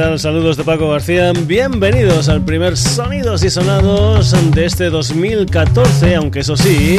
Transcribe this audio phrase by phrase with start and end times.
[0.00, 1.30] Saludos de Paco García.
[1.46, 6.98] Bienvenidos al primer Sonidos y Sonados de este 2014, aunque eso sí,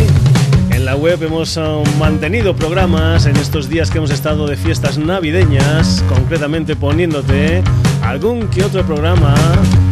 [0.69, 4.99] en la web hemos uh, mantenido programas en estos días que hemos estado de fiestas
[4.99, 7.63] navideñas, concretamente poniéndote
[8.03, 9.33] algún que otro programa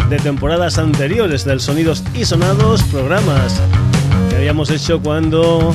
[0.08, 3.60] de temporadas anteriores del Sonidos y Sonados, programas
[4.30, 5.74] que habíamos hecho cuando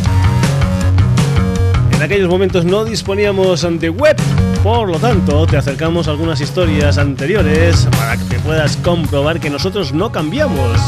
[1.90, 4.16] en aquellos momentos no disponíamos de web
[4.64, 10.10] por lo tanto, te acercamos algunas historias anteriores para que puedas comprobar que nosotros no
[10.10, 10.80] cambiamos.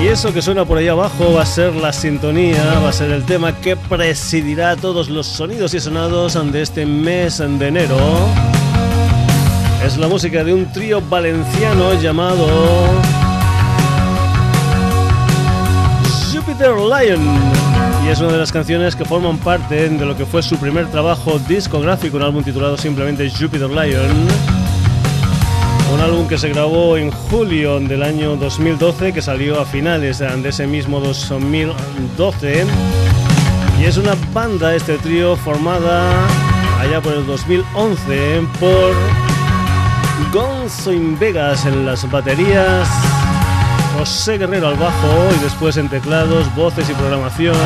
[0.00, 3.10] Y eso que suena por ahí abajo va a ser la sintonía, va a ser
[3.10, 7.98] el tema que presidirá todos los sonidos y sonados de este mes de enero.
[9.84, 12.46] Es la música de un trío valenciano llamado
[16.32, 17.67] Jupiter Lion
[18.10, 21.38] es una de las canciones que forman parte de lo que fue su primer trabajo
[21.40, 24.26] discográfico, un álbum titulado simplemente Jupiter Lion.
[25.92, 30.48] Un álbum que se grabó en julio del año 2012, que salió a finales de
[30.48, 32.64] ese mismo 2012.
[33.78, 36.26] Y es una banda, este trío, formada
[36.80, 38.94] allá por el 2011 por
[40.32, 43.17] Gonzo in Vegas en las baterías.
[43.98, 47.56] José Guerrero al bajo y después en teclados, voces y programación,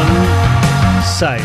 [1.05, 1.43] Size.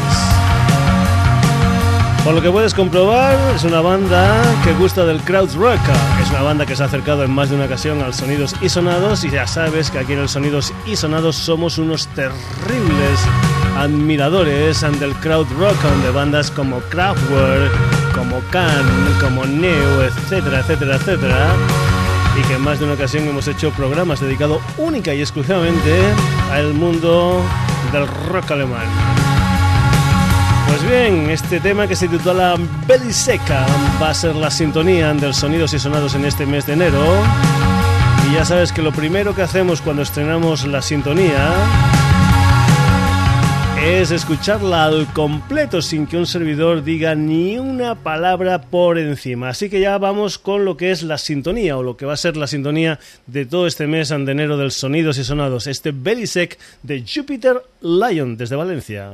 [2.23, 5.79] Por lo que puedes comprobar, es una banda que gusta del crowd rock.
[6.21, 8.69] Es una banda que se ha acercado en más de una ocasión al Sonidos y
[8.69, 13.19] Sonados y ya sabes que aquí en el Sonidos y Sonados somos unos terribles
[13.77, 17.73] admiradores del crowd rock de bandas como Kraftwerk,
[18.15, 18.85] como Can,
[19.21, 21.47] como Neo, etcétera, etcétera, etcétera
[22.37, 26.01] y que en más de una ocasión hemos hecho programas dedicados única y exclusivamente
[26.51, 27.43] al mundo
[27.91, 28.85] del rock alemán.
[30.67, 32.55] Pues bien, este tema que se titula
[32.85, 33.65] Belly Seca
[34.01, 37.03] va a ser la sintonía del sonidos y sonados en este mes de enero.
[38.29, 41.53] Y ya sabes que lo primero que hacemos cuando estrenamos la sintonía
[43.83, 49.49] es escucharla al completo sin que un servidor diga ni una palabra por encima.
[49.49, 52.17] Así que ya vamos con lo que es la sintonía o lo que va a
[52.17, 56.57] ser la sintonía de todo este mes de enero del Sonidos y Sonados, este Belisec
[56.83, 59.13] de Jupiter Lion desde Valencia.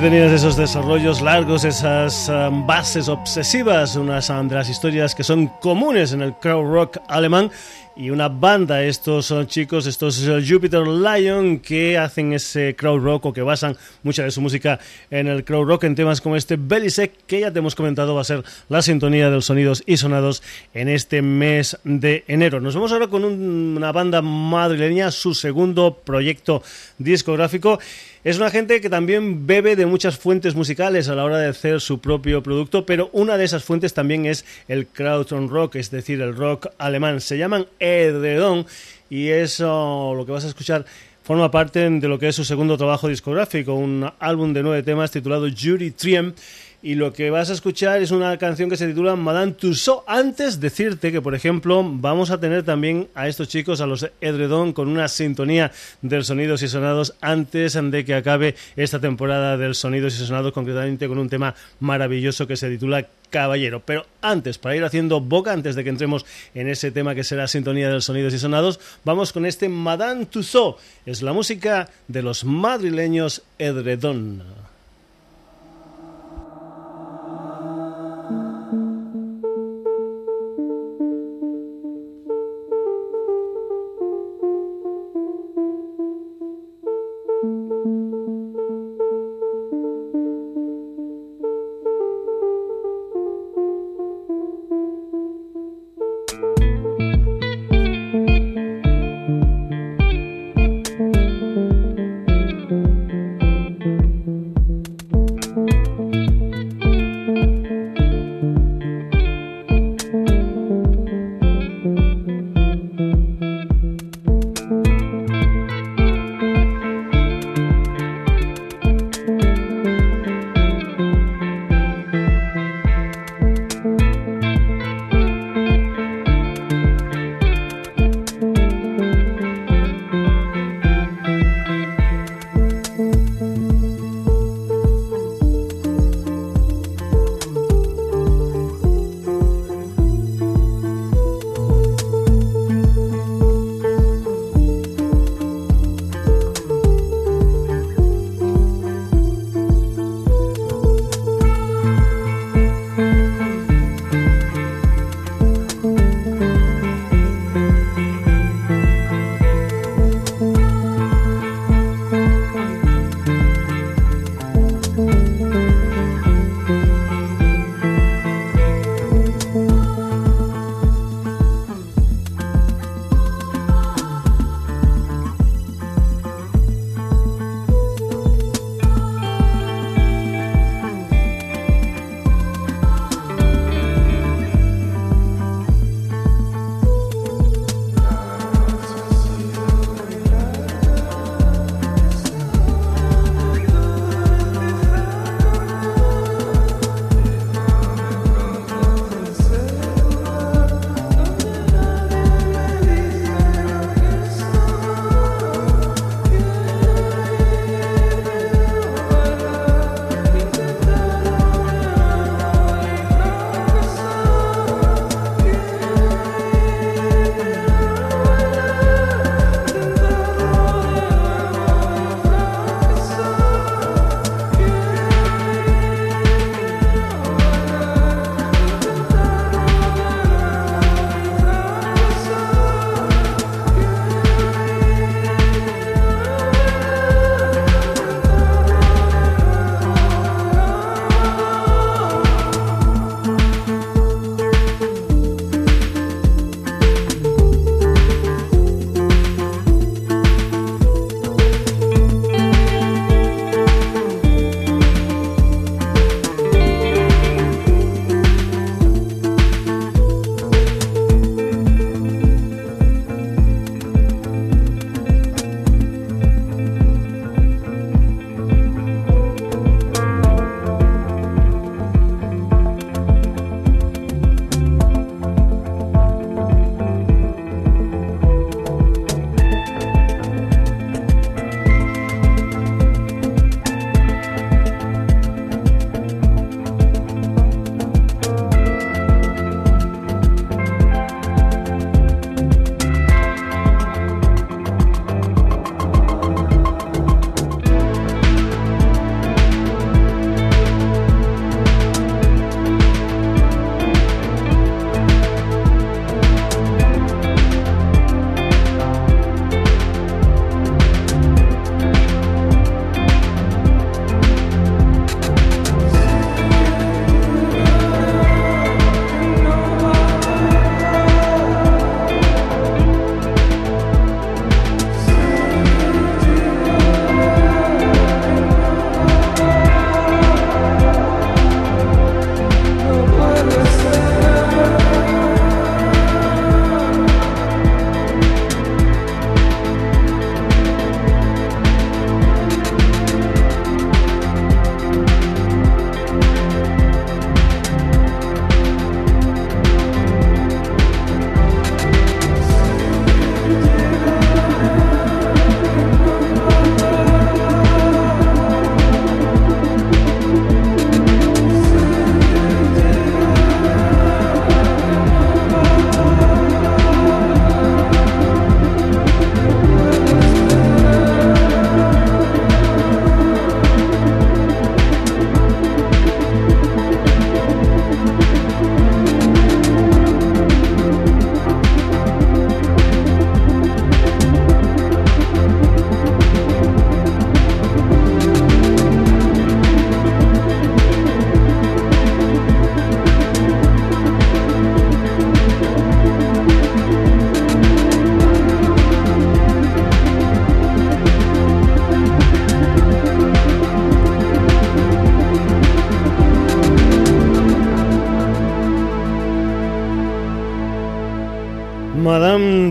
[0.00, 5.48] Aquí tenías esos desarrollos largos, esas um, bases obsesivas, unas de las historias que son
[5.60, 7.50] comunes en el crowd rock alemán
[7.94, 13.32] y una banda, estos son chicos, estos Jupiter Lion, que hacen ese crowd rock o
[13.34, 14.80] que basan mucha de su música
[15.10, 18.22] en el crowd rock, en temas como este Belisec, que ya te hemos comentado va
[18.22, 20.42] a ser la sintonía de los sonidos y sonados
[20.72, 22.58] en este mes de enero.
[22.58, 26.62] Nos vamos ahora con una banda madrileña, su segundo proyecto
[26.96, 27.78] discográfico.
[28.22, 31.80] Es una gente que también bebe de muchas fuentes musicales a la hora de hacer
[31.80, 36.20] su propio producto, pero una de esas fuentes también es el Krautrock rock, es decir,
[36.20, 37.22] el rock alemán.
[37.22, 38.66] Se llaman Edredon
[39.08, 40.84] y eso lo que vas a escuchar
[41.22, 45.10] forma parte de lo que es su segundo trabajo discográfico, un álbum de nueve temas
[45.10, 46.34] titulado Jury Triem
[46.82, 50.04] y lo que vas a escuchar es una canción que se titula Madame Tussauds.
[50.06, 54.72] Antes decirte que, por ejemplo, vamos a tener también a estos chicos, a los Edredon,
[54.72, 60.14] con una sintonía del Sonidos y Sonados antes de que acabe esta temporada del Sonidos
[60.18, 63.82] y Sonados, concretamente con un tema maravilloso que se titula Caballero.
[63.84, 67.46] Pero antes, para ir haciendo boca, antes de que entremos en ese tema que será
[67.46, 70.80] sintonía del Sonidos y Sonados, vamos con este Madame Tussauds.
[71.04, 74.59] Es la música de los madrileños Edredon.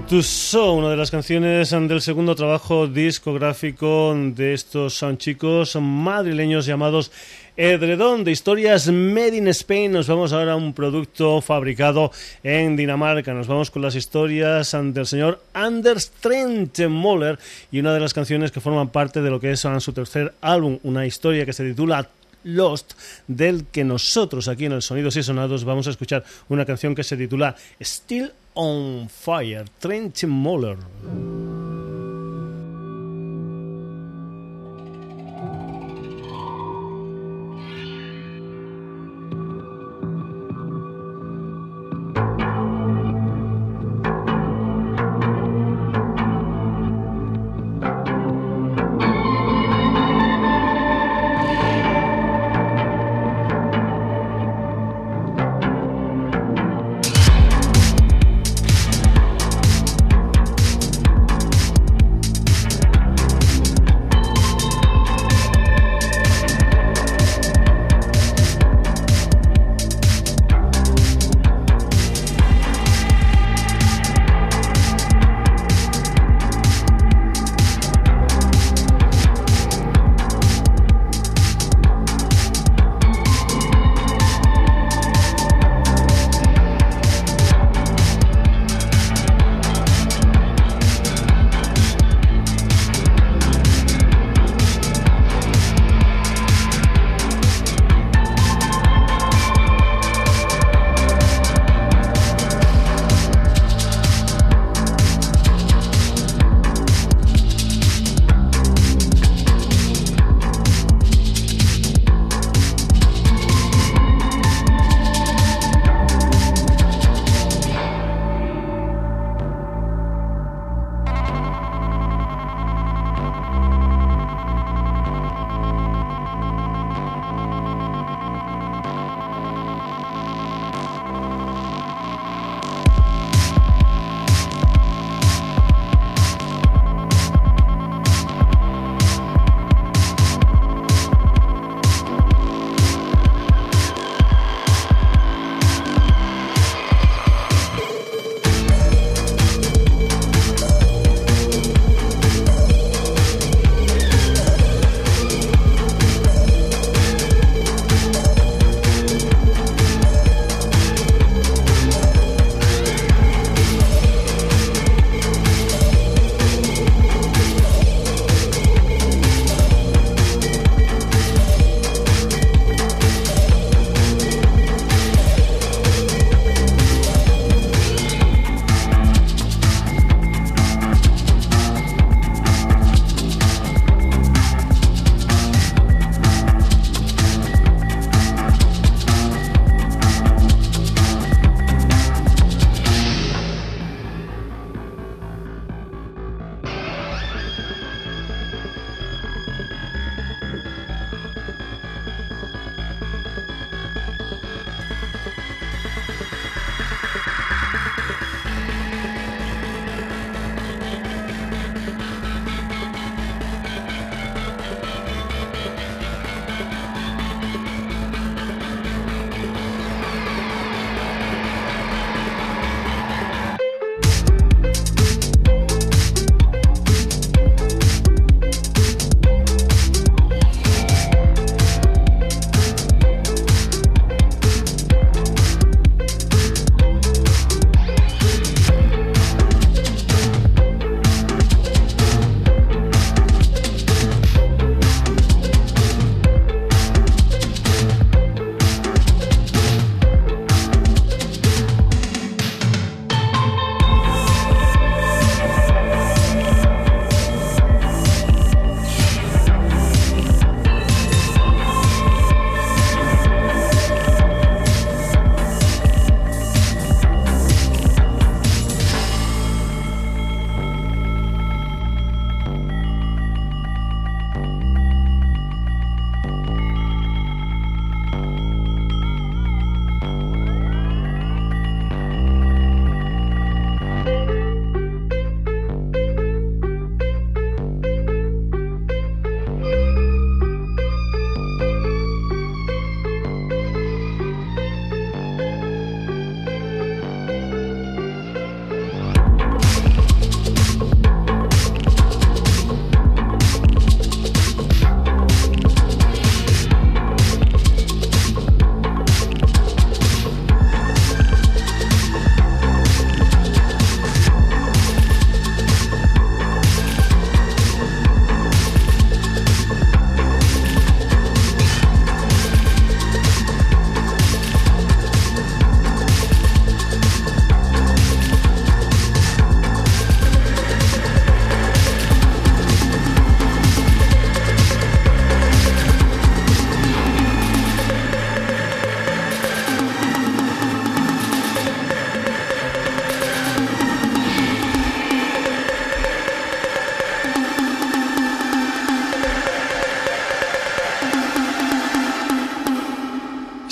[0.10, 7.12] Madame Tussauds, una de las canciones del segundo trabajo discográfico de estos chicos madrileños llamados
[7.56, 9.92] Edredón de historias Made in Spain.
[9.92, 12.12] Nos vamos ahora a un producto fabricado
[12.44, 13.36] en Dinamarca.
[13.36, 17.38] Nos vamos con las historias del señor Anders Trent Moller
[17.72, 20.80] y una de las canciones que forman parte de lo que es su tercer álbum,
[20.82, 22.10] una historia que se titula
[22.44, 22.94] Lost,
[23.28, 27.04] del que nosotros aquí en el Sonidos y Sonados vamos a escuchar una canción que
[27.04, 30.78] se titula Still on Fire, Trent Moller.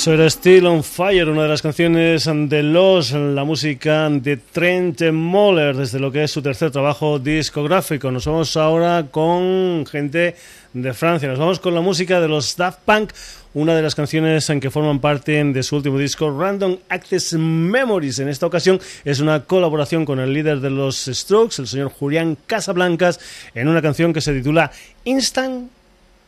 [0.07, 5.01] Eso era Still on Fire, una de las canciones de Los, la música de Trent
[5.11, 8.09] Moller, desde lo que es su tercer trabajo discográfico.
[8.09, 10.37] Nos vamos ahora con gente
[10.71, 13.11] de Francia, nos vamos con la música de los Daft Punk,
[13.53, 18.19] una de las canciones en que forman parte de su último disco, Random Access Memories.
[18.19, 22.37] En esta ocasión es una colaboración con el líder de los Strokes, el señor Julián
[22.47, 23.19] Casablancas,
[23.53, 24.71] en una canción que se titula
[25.03, 25.69] Instant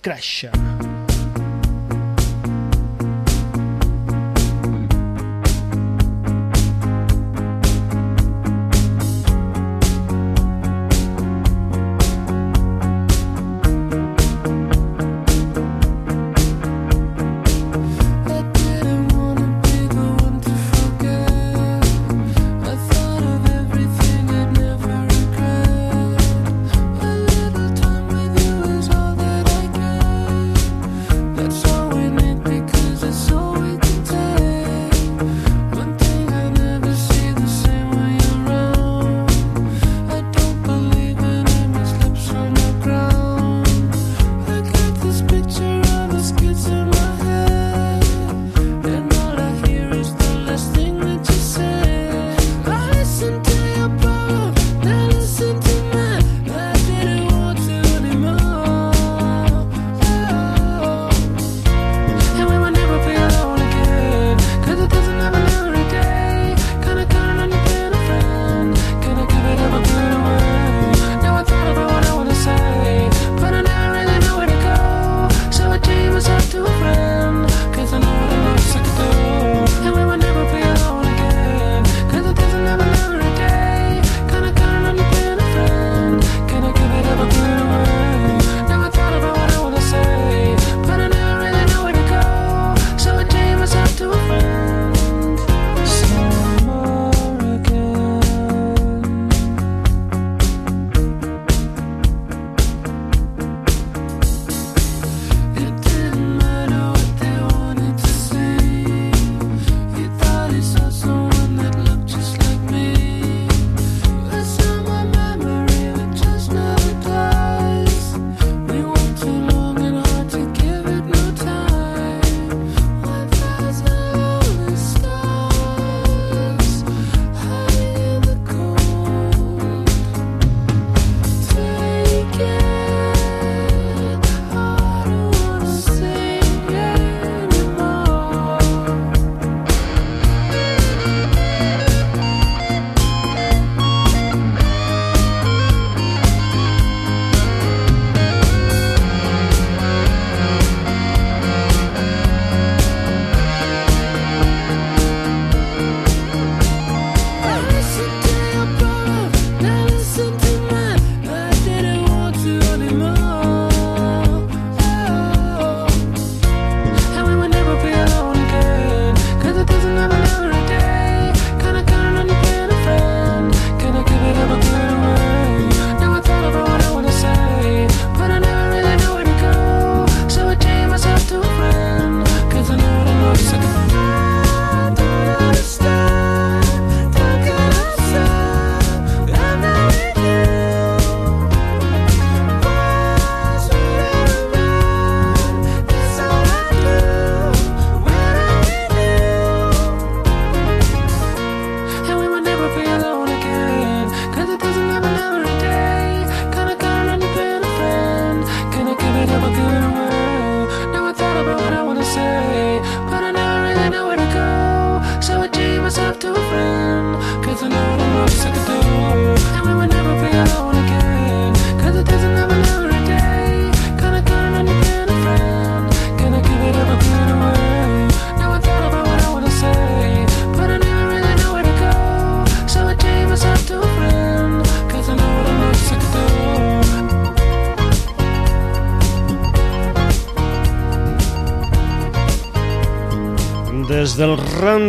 [0.02, 0.48] Crash.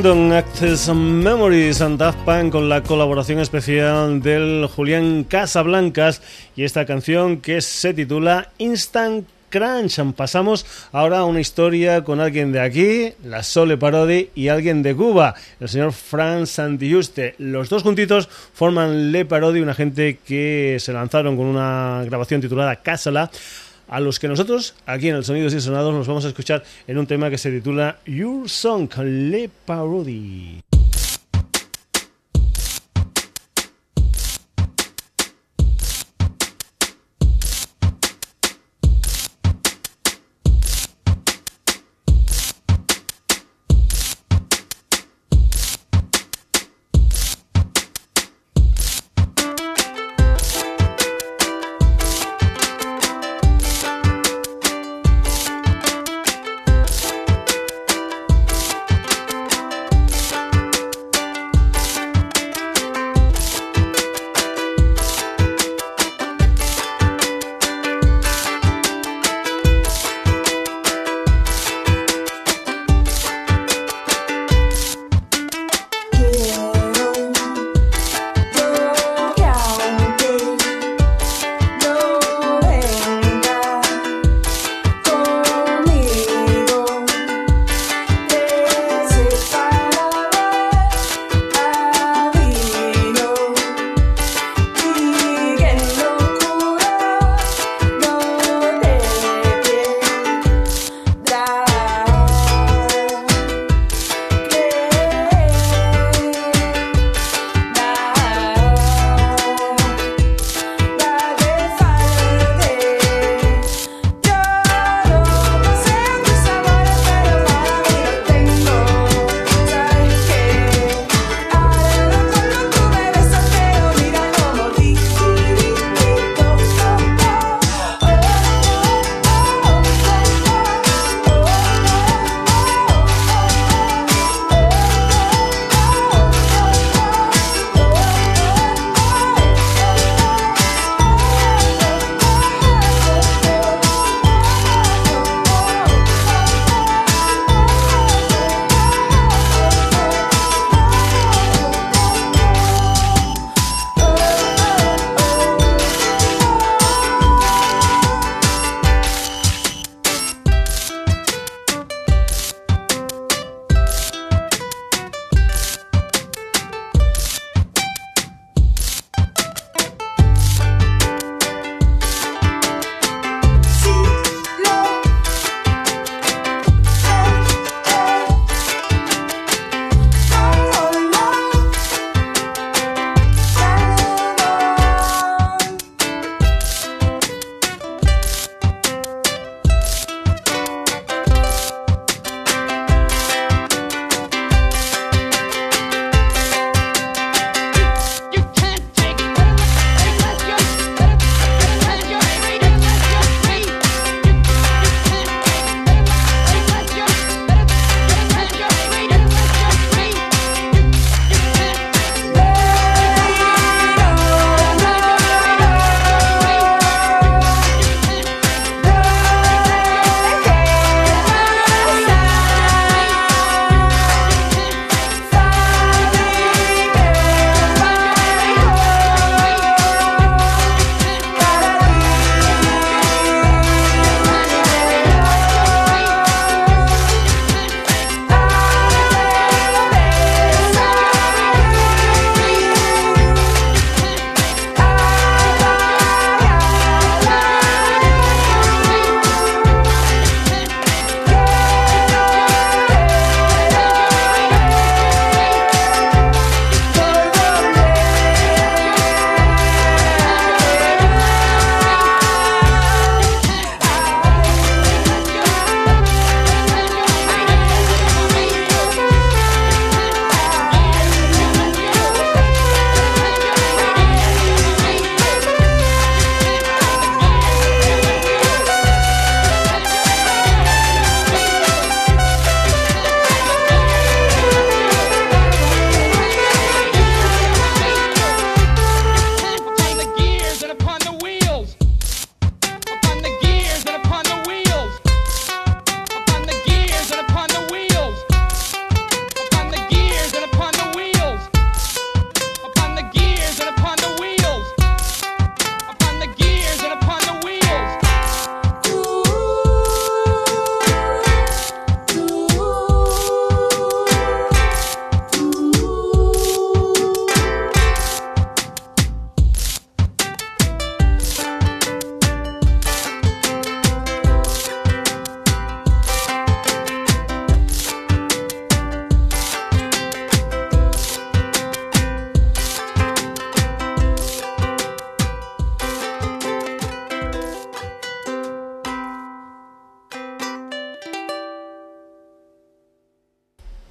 [0.03, 6.23] Random Access Memories and Daft Punk con la colaboración especial del Julián Casablancas
[6.57, 10.01] y esta canción que se titula Instant Crunch.
[10.17, 14.97] Pasamos ahora a una historia con alguien de aquí, la Sole Parodi, y alguien de
[14.97, 17.35] Cuba, el señor Franz Santiuste.
[17.37, 22.77] Los dos juntitos forman Le Parodi, una gente que se lanzaron con una grabación titulada
[22.77, 23.31] Casala
[23.91, 26.97] a los que nosotros, aquí en el Sonidos y Sonados, nos vamos a escuchar en
[26.97, 30.70] un tema que se titula Your Song, Le Parody.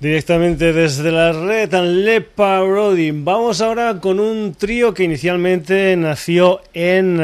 [0.10, 3.12] Directamente desde la red Le Parody.
[3.12, 7.20] Vamos ahora con un trío que inicialmente nació en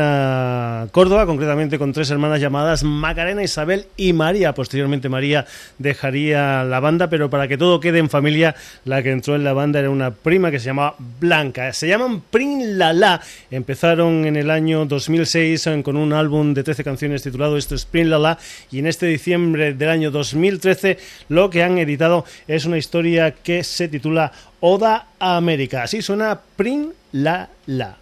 [0.92, 4.54] Córdoba, concretamente con tres hermanas llamadas Macarena, Isabel y María.
[4.54, 5.46] Posteriormente María
[5.78, 9.54] dejaría la banda, pero para que todo quede en familia, la que entró en la
[9.54, 11.74] banda era una prima que se llamaba Blanca.
[11.74, 13.22] Se llaman Prin La La.
[13.52, 18.10] Empezaron en el año 2006 con un álbum de 13 canciones titulado Esto es Prin
[18.10, 18.38] La La
[18.72, 20.98] y en este diciembre del año 2013
[21.30, 25.84] lo que han editado es una historia que se titula Oda a América.
[25.84, 27.98] Así suena Prin La La.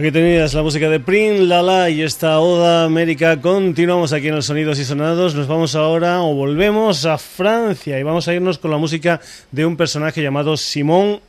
[0.00, 3.38] Aquí tenías la música de Prin, Lala y esta Oda América.
[3.38, 5.34] Continuamos aquí en los Sonidos y Sonados.
[5.34, 9.20] Nos vamos ahora o volvemos a Francia y vamos a irnos con la música
[9.52, 11.20] de un personaje llamado Simón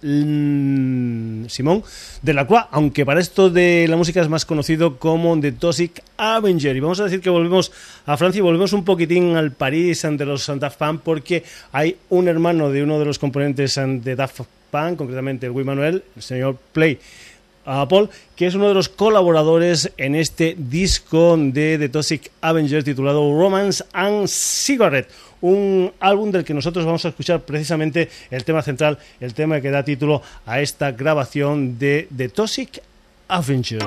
[1.50, 1.84] Simón
[2.22, 6.02] de la Croix, aunque para esto de la música es más conocido como The Toxic
[6.16, 6.74] Avenger.
[6.74, 7.74] Y vamos a decir que volvemos
[8.06, 11.44] a Francia y volvemos un poquitín al París ante los Santa Fan porque
[11.74, 16.06] hay un hermano de uno de los componentes de Daft Punk, concretamente el Guy Manuel,
[16.16, 16.98] el señor Play
[17.64, 23.38] Paul, que es uno de los colaboradores en este disco de The Toxic Avenger titulado
[23.38, 25.10] Romance and Cigarette,
[25.42, 29.72] un álbum del que nosotros vamos a escuchar precisamente el tema central, el tema que
[29.72, 32.82] da título a esta grabación de The Toxic
[33.28, 33.82] Avenger.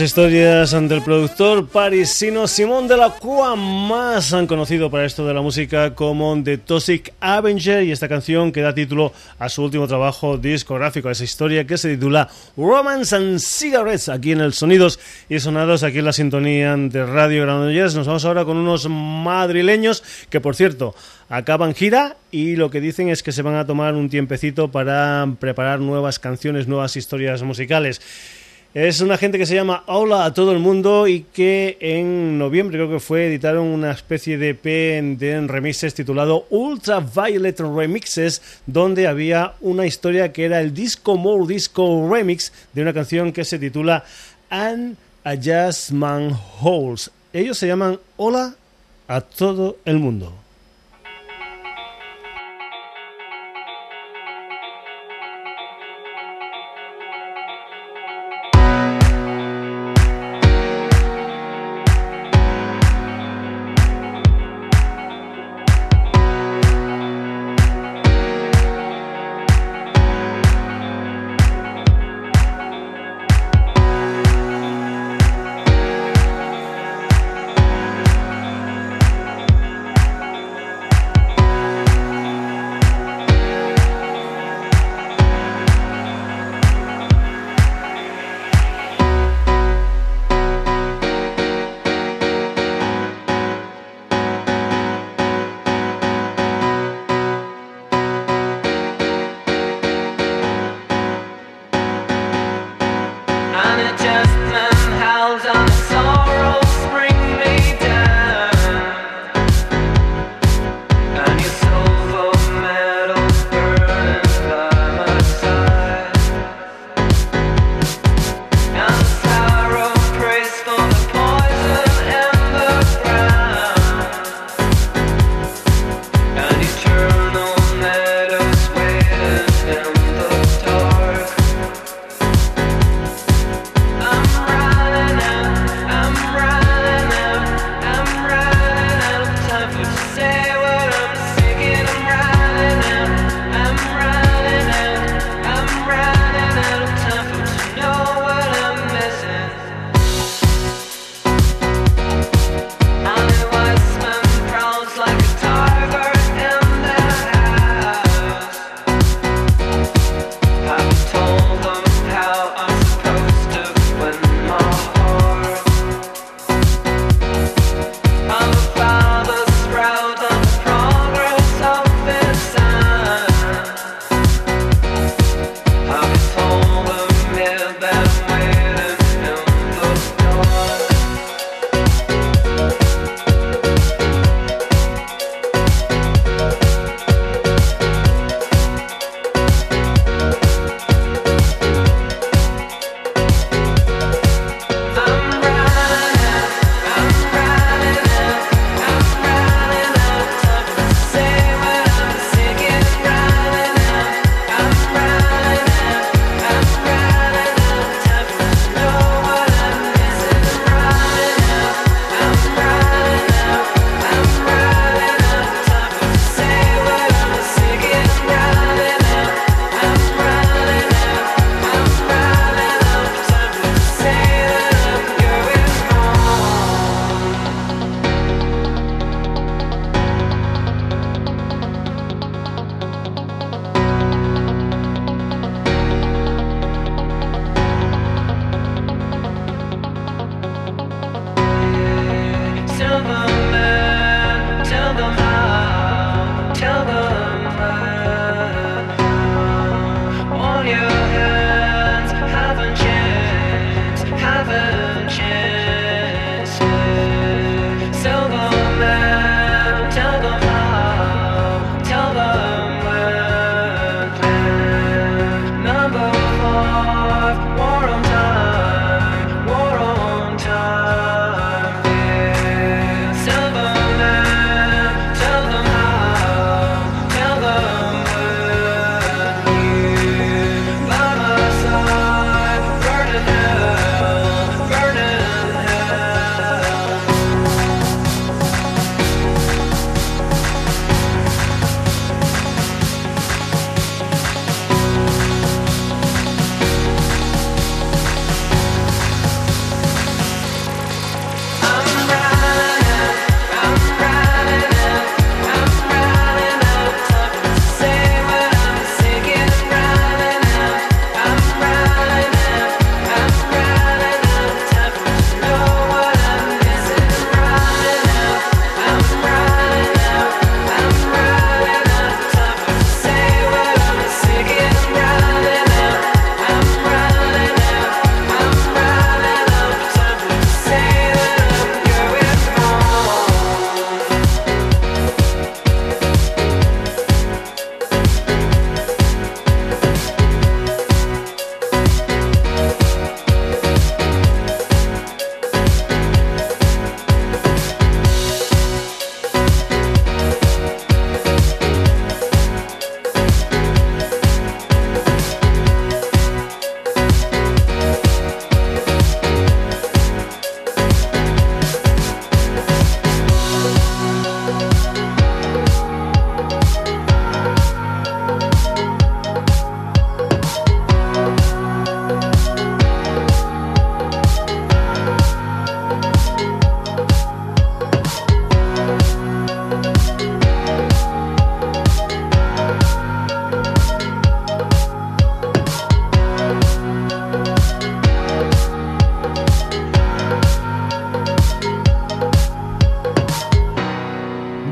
[0.00, 5.34] Las historias del productor parisino Simón de la Cua, más han conocido para esto de
[5.34, 9.86] la música como The Toxic Avenger y esta canción que da título a su último
[9.86, 14.98] trabajo discográfico, a esa historia que se titula Romance and Cigarettes, aquí en el Sonidos
[15.28, 17.94] y Sonados, aquí en la sintonía de Radio Granollers.
[17.94, 20.94] Nos vamos ahora con unos madrileños que, por cierto,
[21.28, 25.28] acaban gira y lo que dicen es que se van a tomar un tiempecito para
[25.38, 28.00] preparar nuevas canciones, nuevas historias musicales.
[28.72, 32.78] Es una gente que se llama Hola a todo el mundo y que en noviembre
[32.78, 39.54] creo que fue editaron una especie de EP de remixes titulado Ultraviolet Remixes donde había
[39.60, 44.04] una historia que era el Disco More Disco Remix de una canción que se titula
[44.50, 47.10] And a Jazz Man Holes.
[47.32, 48.54] Ellos se llaman Hola
[49.08, 50.39] a todo el mundo.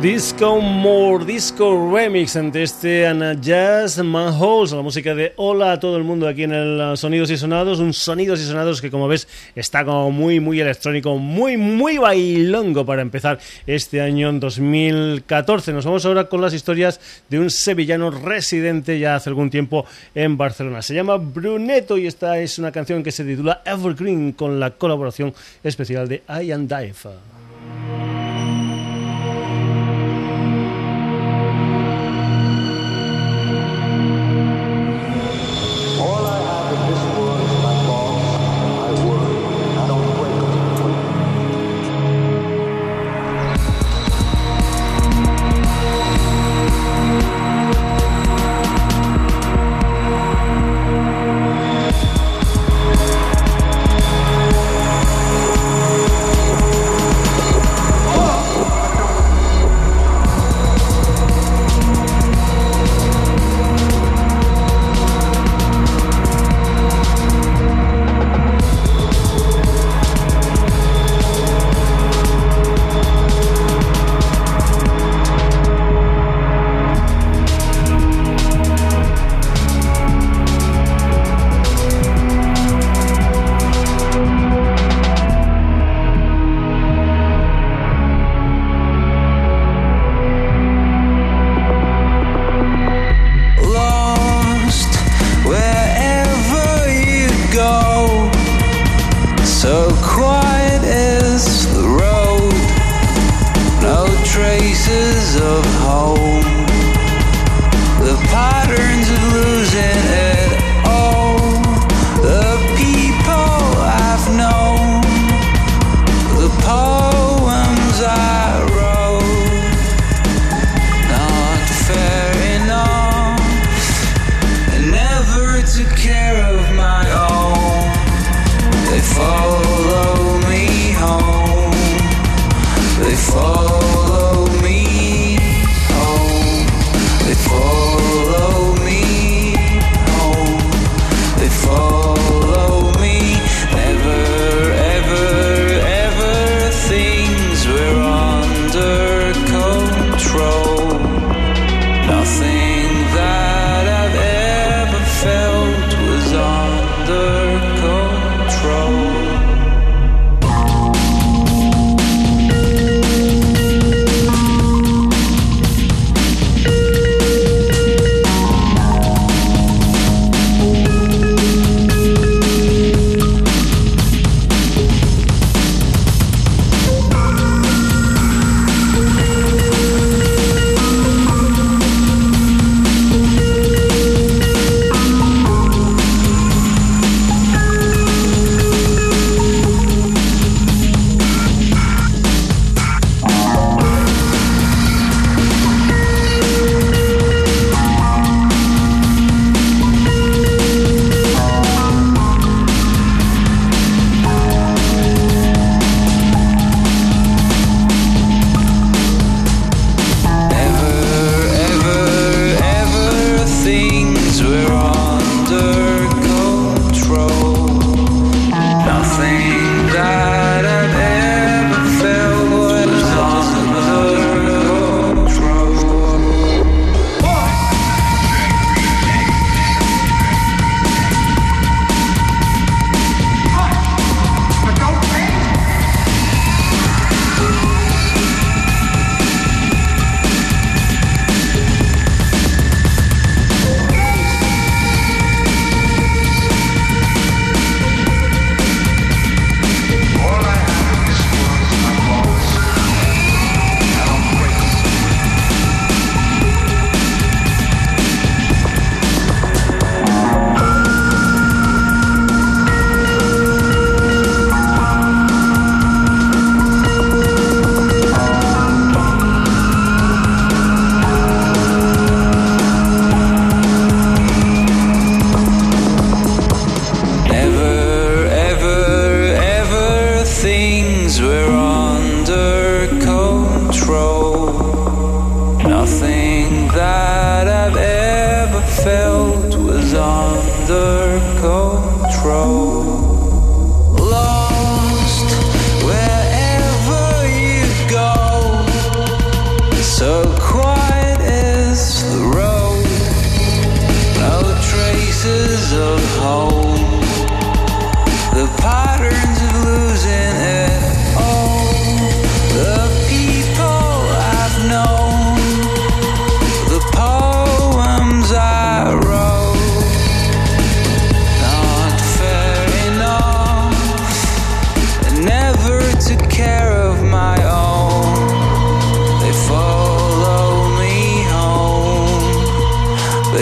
[0.03, 5.97] Disco More Disco Remix ante este Ana Jazz Manholes, la música de Hola a todo
[5.97, 9.27] el mundo aquí en el Sonidos y Sonados, un Sonidos y Sonados que como ves
[9.57, 15.73] está como muy muy electrónico, muy muy bailongo para empezar este año 2014.
[15.73, 19.85] Nos vamos ahora con las historias de un sevillano residente ya hace algún tiempo
[20.15, 20.81] en Barcelona.
[20.81, 25.35] Se llama Bruneto y esta es una canción que se titula Evergreen con la colaboración
[25.65, 28.18] especial de I and Dive.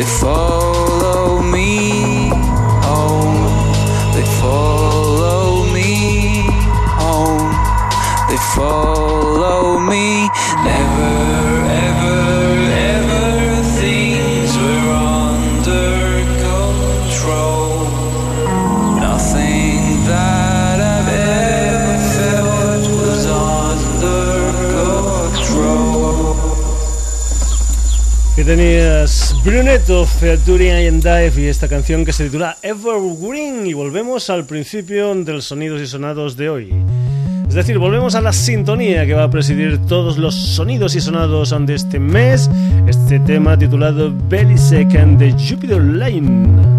[0.07, 2.31] Follow me
[2.83, 3.43] home.
[4.15, 6.47] They follow me
[7.03, 7.51] home.
[8.29, 10.29] They follow me.
[10.65, 11.15] Never,
[11.87, 12.21] ever,
[12.95, 17.85] ever things were under control.
[19.09, 24.33] Nothing that I've ever felt was under
[24.79, 26.37] control.
[28.35, 29.16] Que tenías
[29.47, 35.41] Brunetto, Featuring Dive y esta canción que se titula Evergreen y volvemos al principio del
[35.41, 36.75] sonidos y sonados de hoy.
[37.49, 41.55] Es decir, volvemos a la sintonía que va a presidir todos los sonidos y sonados
[41.65, 42.51] de este mes,
[42.89, 46.76] este tema titulado Belly Second de Jupiter Line.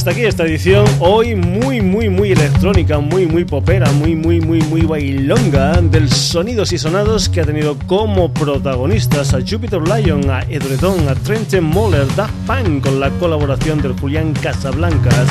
[0.00, 4.62] Hasta aquí esta edición, hoy muy, muy, muy electrónica, muy, muy popera, muy, muy, muy,
[4.62, 10.40] muy bailonga del sonidos y sonados que ha tenido como protagonistas a Jupiter Lion, a
[10.48, 15.28] Edredon, a Trenton Moller, Daft Punk con la colaboración del Julián Casablancas,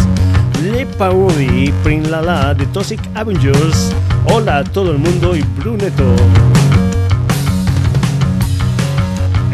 [0.72, 3.91] Le Paudi, Prin Lala, The Toxic Avengers,
[4.26, 6.59] Hola a todo el mundo y Brunetto.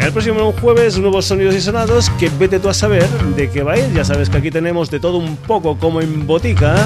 [0.06, 3.72] El próximo jueves, nuevos sonidos y sonados que vete tú a saber de qué va
[3.72, 3.92] a ir.
[3.92, 6.76] Ya sabes que aquí tenemos de todo un poco como en botica.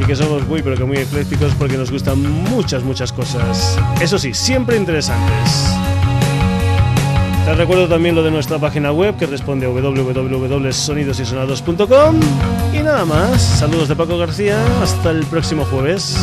[0.00, 3.76] Y que somos muy, pero que muy eclécticos porque nos gustan muchas, muchas cosas.
[4.00, 5.66] Eso sí, siempre interesantes.
[7.44, 12.20] Te recuerdo también lo de nuestra página web que responde a www.sonidosysonados.com.
[12.72, 16.16] Y nada más, saludos de Paco García, hasta el próximo jueves.